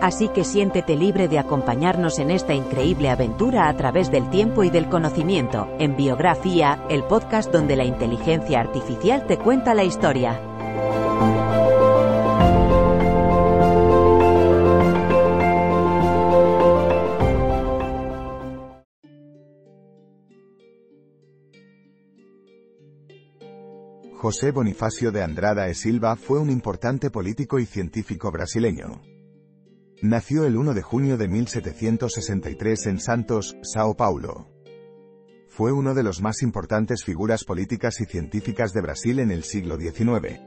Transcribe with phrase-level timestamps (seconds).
[0.00, 4.70] Así que siéntete libre de acompañarnos en esta increíble aventura a través del tiempo y
[4.70, 10.40] del conocimiento, en Biografía, el podcast donde la inteligencia artificial te cuenta la historia.
[24.18, 29.00] José Bonifacio de Andrada e Silva fue un importante político y científico brasileño.
[30.00, 34.46] Nació el 1 de junio de 1763 en Santos, Sao Paulo.
[35.48, 39.76] Fue uno de los más importantes figuras políticas y científicas de Brasil en el siglo
[39.76, 40.40] XIX.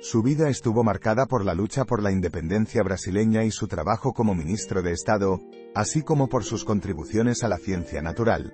[0.00, 4.34] Su vida estuvo marcada por la lucha por la independencia brasileña y su trabajo como
[4.34, 5.38] ministro de Estado,
[5.76, 8.52] así como por sus contribuciones a la ciencia natural.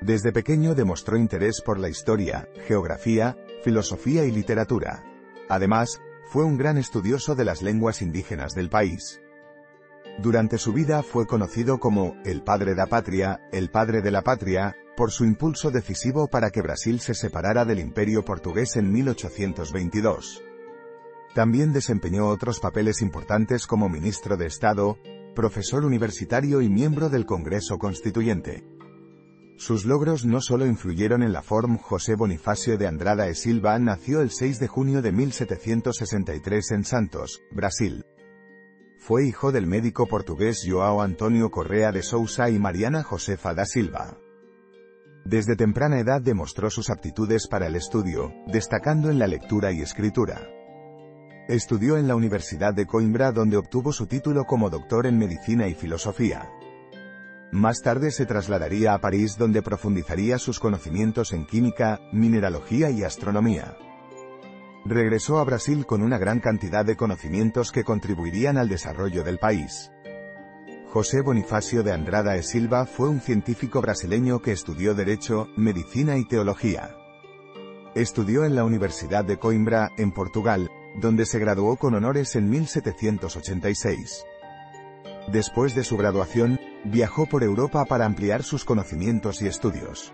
[0.00, 5.04] Desde pequeño demostró interés por la historia, geografía, filosofía y literatura.
[5.50, 9.20] Además, fue un gran estudioso de las lenguas indígenas del país.
[10.18, 14.76] Durante su vida fue conocido como el padre da patria, el padre de la patria,
[14.96, 20.42] por su impulso decisivo para que Brasil se separara del imperio portugués en 1822.
[21.34, 24.98] También desempeñó otros papeles importantes como ministro de Estado,
[25.34, 28.64] profesor universitario y miembro del Congreso Constituyente.
[29.62, 34.20] Sus logros no solo influyeron en la forma José Bonifacio de Andrada e Silva nació
[34.20, 38.04] el 6 de junio de 1763 en Santos, Brasil.
[38.98, 44.18] Fue hijo del médico portugués João Antonio Correa de Sousa y Mariana Josefa da Silva.
[45.24, 50.44] Desde temprana edad demostró sus aptitudes para el estudio, destacando en la lectura y escritura.
[51.46, 55.74] Estudió en la Universidad de Coimbra donde obtuvo su título como doctor en medicina y
[55.74, 56.50] filosofía.
[57.52, 63.76] Más tarde se trasladaría a París donde profundizaría sus conocimientos en química, mineralogía y astronomía.
[64.86, 69.90] Regresó a Brasil con una gran cantidad de conocimientos que contribuirían al desarrollo del país.
[70.88, 76.24] José Bonifacio de Andrada e Silva fue un científico brasileño que estudió Derecho, Medicina y
[76.24, 76.96] Teología.
[77.94, 80.70] Estudió en la Universidad de Coimbra, en Portugal,
[81.02, 84.24] donde se graduó con honores en 1786.
[85.30, 90.12] Después de su graduación, viajó por Europa para ampliar sus conocimientos y estudios.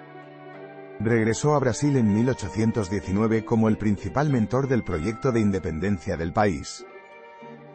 [1.00, 6.84] Regresó a Brasil en 1819 como el principal mentor del proyecto de independencia del país.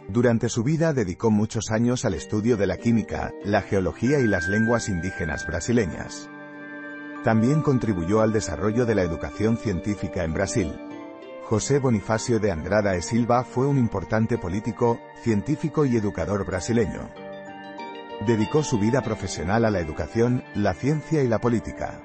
[0.10, 4.50] Durante su vida dedicó muchos años al estudio de la química, la geología y las
[4.50, 6.30] lenguas indígenas brasileñas.
[7.24, 10.74] También contribuyó al desarrollo de la educación científica en Brasil.
[11.46, 17.23] José Bonifacio de Andrada e Silva fue un importante político, científico y educador brasileño.
[18.26, 22.00] Dedicó su vida profesional a la educación, la ciencia y la política.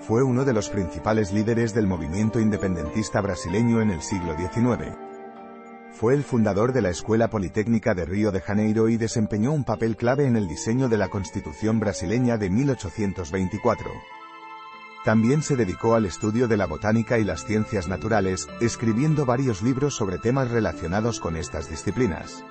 [0.00, 4.96] Fue uno de los principales líderes del movimiento independentista brasileño en el siglo XIX.
[5.90, 9.96] Fue el fundador de la Escuela Politécnica de Río de Janeiro y desempeñó un papel
[9.96, 13.90] clave en el diseño de la Constitución brasileña de 1824.
[15.04, 19.96] También se dedicó al estudio de la botánica y las ciencias naturales, escribiendo varios libros
[19.96, 22.44] sobre temas relacionados con estas disciplinas.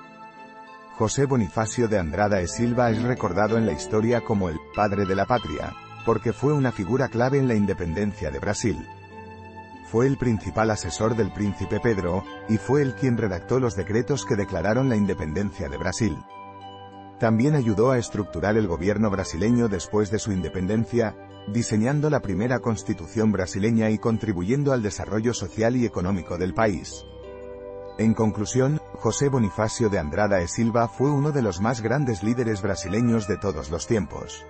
[0.98, 5.14] José Bonifacio de Andrada e Silva es recordado en la historia como el padre de
[5.14, 5.72] la patria,
[6.04, 8.84] porque fue una figura clave en la independencia de Brasil.
[9.92, 14.34] Fue el principal asesor del príncipe Pedro, y fue el quien redactó los decretos que
[14.34, 16.18] declararon la independencia de Brasil.
[17.20, 21.14] También ayudó a estructurar el gobierno brasileño después de su independencia,
[21.46, 27.04] diseñando la primera constitución brasileña y contribuyendo al desarrollo social y económico del país.
[27.98, 32.62] En conclusión, José Bonifacio de Andrada e Silva fue uno de los más grandes líderes
[32.62, 34.46] brasileños de todos los tiempos.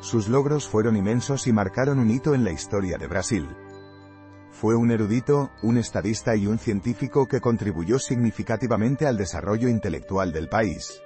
[0.00, 3.48] Sus logros fueron inmensos y marcaron un hito en la historia de Brasil.
[4.50, 10.48] Fue un erudito, un estadista y un científico que contribuyó significativamente al desarrollo intelectual del
[10.48, 11.00] país.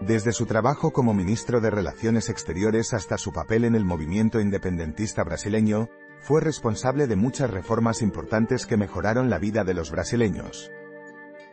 [0.00, 5.22] Desde su trabajo como ministro de Relaciones Exteriores hasta su papel en el movimiento independentista
[5.22, 5.88] brasileño,
[6.20, 10.70] fue responsable de muchas reformas importantes que mejoraron la vida de los brasileños.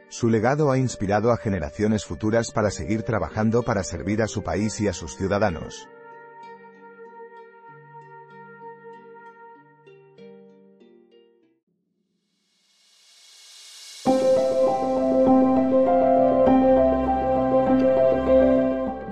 [0.09, 4.79] Su legado ha inspirado a generaciones futuras para seguir trabajando para servir a su país
[4.79, 5.87] y a sus ciudadanos.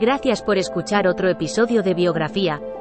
[0.03, 2.61] Gracias por escuchar otro episodio de Biografía,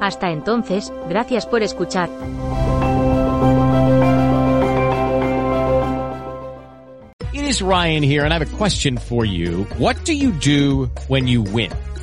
[0.00, 2.08] Hasta entonces, gracias por escuchar.
[7.32, 9.64] It is Ryan here and I have a question for you.
[9.78, 11.70] What do you do when you win?